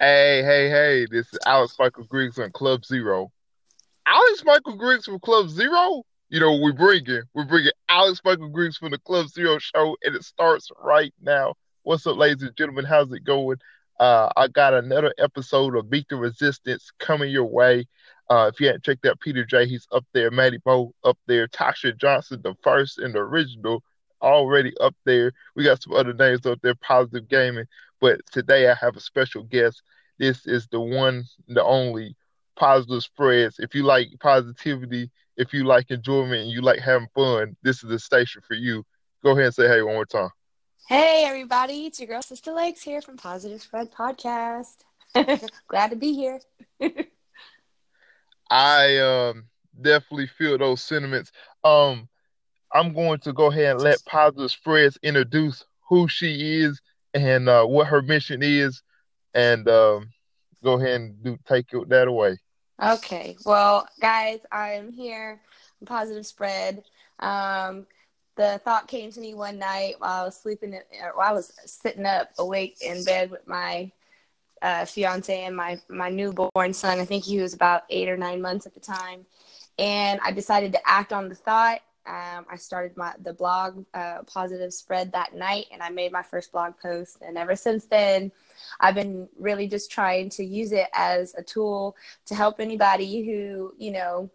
[0.00, 3.32] Hey, hey, hey, this is Alex Michael Griggs on Club Zero.
[4.06, 6.04] Alex Michael Griggs from Club Zero?
[6.28, 10.14] You know, we're bringing, we're bringing Alex Michael Griggs from the Club Zero show, and
[10.14, 11.54] it starts right now.
[11.82, 12.84] What's up, ladies and gentlemen?
[12.84, 13.56] How's it going?
[13.98, 17.88] Uh, I got another episode of Beat the Resistance coming your way.
[18.30, 20.30] Uh, if you hadn't checked out Peter J, he's up there.
[20.30, 21.48] Maddie Bo up there.
[21.48, 23.82] Tasha Johnson, the first and the original,
[24.22, 25.32] already up there.
[25.54, 27.66] We got some other names up there, Positive Gaming.
[28.00, 29.82] But today I have a special guest.
[30.18, 32.16] This is the one, the only
[32.56, 33.58] positive spreads.
[33.58, 37.90] If you like positivity, if you like enjoyment, and you like having fun, this is
[37.90, 38.84] the station for you.
[39.22, 40.30] Go ahead and say hey one more time.
[40.88, 44.78] Hey everybody, it's your girl Sister Legs here from Positive Spread Podcast.
[45.68, 46.40] Glad to be here.
[48.50, 49.44] I um,
[49.80, 51.32] definitely feel those sentiments.
[51.62, 52.08] Um,
[52.72, 56.80] I'm going to go ahead and let Positive Spreads introduce who she is
[57.14, 58.82] and uh, what her mission is,
[59.34, 60.10] and um,
[60.62, 62.38] go ahead and do take that away.
[62.82, 65.40] Okay, well, guys, I'm here.
[65.84, 66.84] Positive Spread.
[67.20, 67.86] Um,
[68.36, 70.78] the thought came to me one night while I was sleeping,
[71.14, 73.90] while I was sitting up awake in bed with my
[74.62, 77.00] uh, fiance and my my newborn son.
[77.00, 79.26] I think he was about eight or nine months at the time,
[79.78, 81.80] and I decided to act on the thought.
[82.08, 86.22] Um, I started my the blog uh, positive spread that night, and I made my
[86.22, 87.18] first blog post.
[87.20, 88.32] And ever since then,
[88.80, 93.74] I've been really just trying to use it as a tool to help anybody who
[93.78, 94.30] you know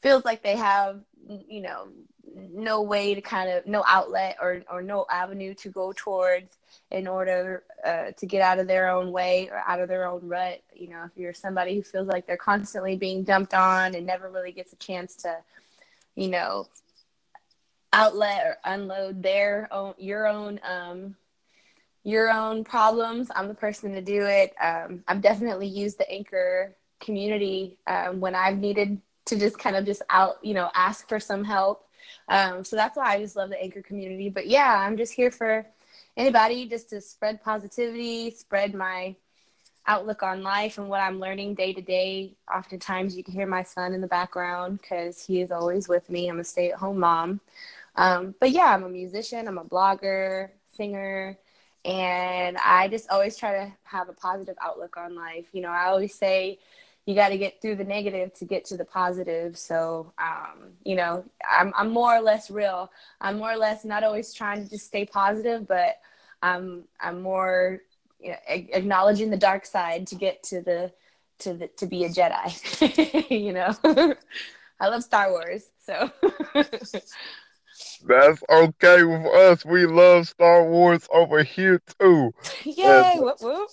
[0.00, 1.88] feels like they have you know
[2.34, 6.56] no way to kind of no outlet or or no avenue to go towards
[6.90, 10.26] in order uh, to get out of their own way or out of their own
[10.26, 14.06] rut you know if you're somebody who feels like they're constantly being dumped on and
[14.06, 15.36] never really gets a chance to
[16.14, 16.66] you know
[17.92, 21.16] outlet or unload their own your own um
[22.04, 23.28] your own problems.
[23.34, 24.54] I'm the person to do it.
[24.62, 29.84] Um, i've definitely used the anchor community um, when i've needed to just kind of
[29.86, 31.86] just out you know ask for some help.
[32.28, 34.28] Um, so that's why I just love the anchor community.
[34.28, 35.66] But yeah, I'm just here for
[36.16, 39.16] anybody just to spread positivity, spread my
[39.86, 42.34] outlook on life and what I'm learning day to day.
[42.54, 46.28] Oftentimes, you can hear my son in the background because he is always with me.
[46.28, 47.40] I'm a stay at home mom.
[47.96, 51.36] Um, but yeah, I'm a musician, I'm a blogger, singer,
[51.84, 55.46] and I just always try to have a positive outlook on life.
[55.52, 56.58] You know, I always say,
[57.06, 59.56] you got to get through the negative to get to the positive.
[59.56, 62.92] So, um, you know, I'm, I'm more or less real.
[63.22, 65.96] I'm more or less not always trying to just stay positive, but
[66.42, 67.80] I'm, I'm more
[68.20, 70.92] you know, acknowledging the dark side to get to the,
[71.40, 73.74] to the, to be a Jedi, you know,
[74.80, 75.64] I love Star Wars.
[75.84, 76.10] So
[78.06, 79.64] that's okay with us.
[79.64, 82.32] We love Star Wars over here too.
[82.64, 83.12] Yay!
[83.14, 83.70] And, whoop, whoop.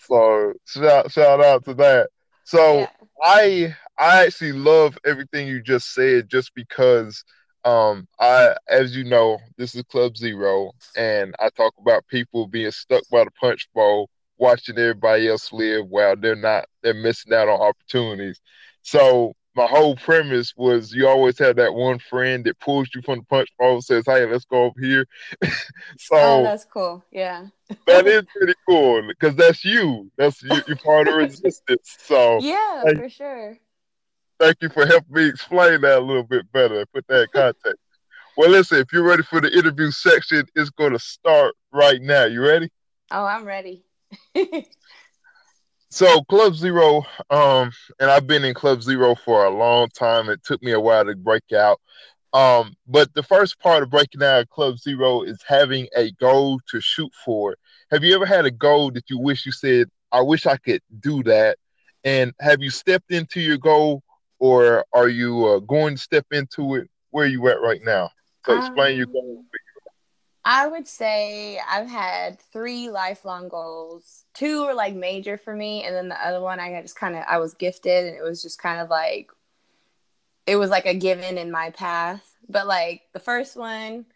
[0.00, 2.10] So shout shout out to that.
[2.44, 2.90] So yeah.
[3.22, 7.24] I I actually love everything you just said just because
[7.66, 12.70] um I as you know, this is Club Zero and I talk about people being
[12.70, 17.48] stuck by the punch bowl, watching everybody else live while they're not they're missing out
[17.48, 18.40] on opportunities.
[18.82, 23.18] So my whole premise was you always have that one friend that pulls you from
[23.18, 25.06] the punch bowl says, Hey, let's go over here.
[25.98, 27.04] so oh, that's cool.
[27.10, 27.46] Yeah.
[27.86, 30.10] that is pretty cool because that's you.
[30.16, 31.96] That's you, you're part of resistance.
[31.98, 33.58] So yeah, hey, for sure.
[34.38, 36.80] Thank you for helping me explain that a little bit better.
[36.80, 37.80] And put that in context.
[38.36, 42.24] well, listen, if you're ready for the interview section, it's going to start right now.
[42.24, 42.70] You ready?
[43.10, 43.84] Oh, I'm ready.
[45.88, 47.70] So Club Zero, um,
[48.00, 50.28] and I've been in Club Zero for a long time.
[50.28, 51.80] It took me a while to break out.
[52.32, 56.60] Um, but the first part of breaking out of Club Zero is having a goal
[56.70, 57.56] to shoot for.
[57.90, 60.82] Have you ever had a goal that you wish you said, I wish I could
[61.00, 61.56] do that?
[62.04, 64.02] And have you stepped into your goal
[64.46, 66.88] or are you uh, going to step into it?
[67.10, 68.10] Where are you at right now?
[68.44, 69.44] So explain um, your goal.
[70.44, 74.24] I would say I've had three lifelong goals.
[74.34, 77.24] Two were like major for me, and then the other one I just kind of
[77.28, 79.30] I was gifted, and it was just kind of like
[80.46, 82.24] it was like a given in my path.
[82.48, 84.06] But like the first one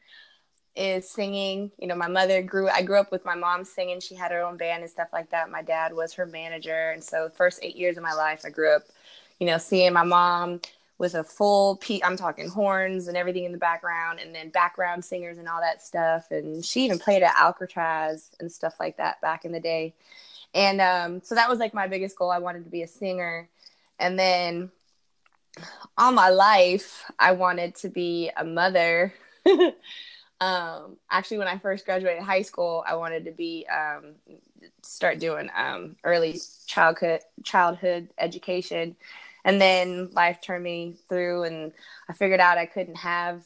[0.76, 1.72] is singing.
[1.78, 3.98] You know, my mother grew I grew up with my mom singing.
[3.98, 5.50] She had her own band and stuff like that.
[5.50, 8.50] My dad was her manager, and so the first 8 years of my life I
[8.50, 8.82] grew up,
[9.40, 10.60] you know, seeing my mom
[10.98, 15.02] with a full i I'm talking horns and everything in the background and then background
[15.02, 16.30] singers and all that stuff.
[16.30, 19.94] And she even played at Alcatraz and stuff like that back in the day.
[20.52, 22.30] And um, so that was like my biggest goal.
[22.30, 23.48] I wanted to be a singer.
[23.98, 24.70] And then
[25.96, 29.14] all my life, I wanted to be a mother.
[30.40, 34.14] Um, actually, when I first graduated high school, I wanted to be um,
[34.82, 38.96] start doing um, early childhood childhood education,
[39.44, 41.72] and then life turned me through, and
[42.08, 43.44] I figured out I couldn't have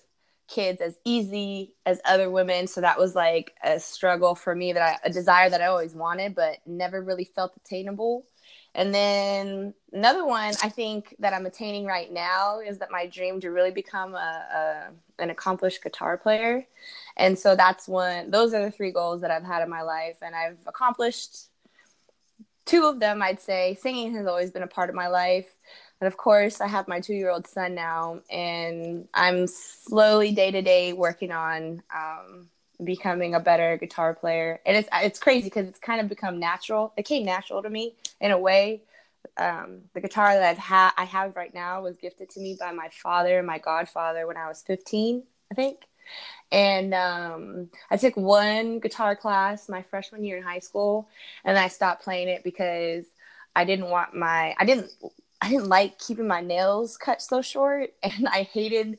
[0.48, 2.66] kids as easy as other women.
[2.66, 5.94] So that was like a struggle for me that I, a desire that I always
[5.94, 8.26] wanted, but never really felt attainable.
[8.74, 13.40] And then another one I think that I'm attaining right now is that my dream
[13.40, 16.66] to really become a, a an accomplished guitar player.
[17.16, 20.16] And so that's one those are the three goals that I've had in my life
[20.22, 21.46] and I've accomplished
[22.64, 23.78] two of them I'd say.
[23.80, 25.54] Singing has always been a part of my life.
[26.04, 30.50] And of course, I have my two year old son now, and I'm slowly day
[30.50, 32.50] to day working on um,
[32.84, 34.60] becoming a better guitar player.
[34.66, 36.92] And it's it's crazy because it's kind of become natural.
[36.98, 38.82] It came natural to me in a way.
[39.38, 42.72] Um, the guitar that I've had I have right now was gifted to me by
[42.72, 45.78] my father my godfather when I was 15, I think.
[46.52, 51.08] And um, I took one guitar class my freshman year in high school,
[51.46, 53.06] and I stopped playing it because
[53.56, 54.90] I didn't want my I didn't
[55.40, 58.98] I didn't like keeping my nails cut so short, and I hated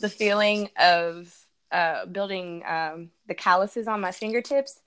[0.00, 1.34] the feeling of
[1.70, 4.80] uh, building um, the calluses on my fingertips.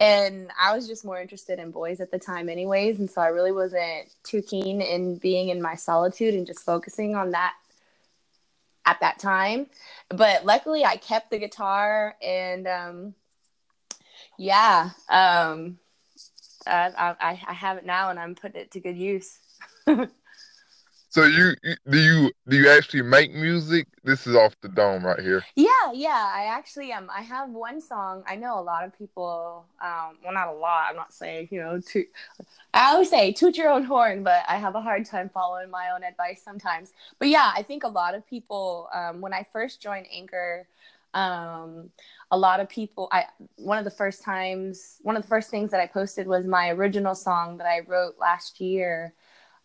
[0.00, 2.98] And I was just more interested in boys at the time, anyways.
[2.98, 7.14] And so I really wasn't too keen in being in my solitude and just focusing
[7.14, 7.54] on that
[8.84, 9.66] at that time.
[10.08, 13.14] But luckily, I kept the guitar, and um,
[14.36, 15.78] yeah, um,
[16.66, 19.38] I, I, I have it now, and I'm putting it to good use.
[21.12, 21.54] So you,
[21.90, 23.86] do you do you actually make music?
[24.02, 25.44] This is off the dome right here.
[25.56, 26.32] Yeah, yeah.
[26.34, 28.24] I actually um I have one song.
[28.26, 29.66] I know a lot of people.
[29.84, 30.86] Um, well, not a lot.
[30.88, 32.04] I'm not saying you know to.
[32.72, 35.90] I always say toot your own horn, but I have a hard time following my
[35.90, 36.94] own advice sometimes.
[37.18, 38.88] But yeah, I think a lot of people.
[38.94, 40.66] Um, when I first joined Anchor,
[41.12, 41.90] um,
[42.30, 43.08] a lot of people.
[43.12, 43.26] I
[43.56, 46.70] one of the first times, one of the first things that I posted was my
[46.70, 49.12] original song that I wrote last year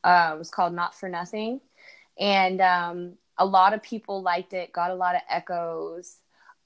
[0.03, 1.61] uh, it was called Not for Nothing.
[2.19, 6.17] And um, a lot of people liked it, got a lot of echoes.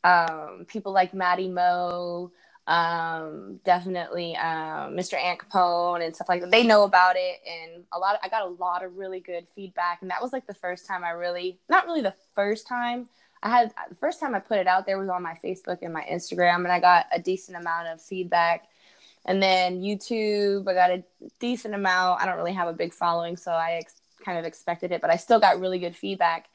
[0.03, 2.31] Um, people like Maddie Moe,
[2.67, 5.15] um, definitely um, Mr.
[5.15, 6.51] Ant Capone and stuff like that.
[6.51, 8.15] They know about it, and a lot.
[8.15, 10.87] Of, I got a lot of really good feedback, and that was like the first
[10.87, 13.09] time I really, not really the first time.
[13.43, 15.93] I had the first time I put it out there was on my Facebook and
[15.93, 18.67] my Instagram, and I got a decent amount of feedback.
[19.25, 21.03] And then YouTube, I got a
[21.39, 22.21] decent amount.
[22.21, 25.09] I don't really have a big following, so I ex- kind of expected it, but
[25.09, 26.47] I still got really good feedback.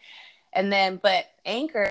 [0.52, 1.90] And then, but Anchor